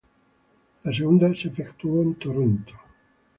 La 0.83 0.91
segunda 0.91 1.31
se 1.35 1.49
efectuó 1.49 2.01
en 2.01 2.15
Toronto. 2.15 2.73